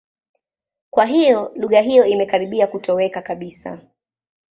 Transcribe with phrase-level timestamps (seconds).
[0.89, 3.79] Kwa hiyo, lugha hiyo imekaribia kutoweka kabisa.